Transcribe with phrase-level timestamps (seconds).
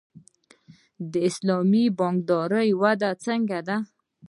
[1.11, 3.77] د اسلامي بانکدارۍ وده څنګه ده؟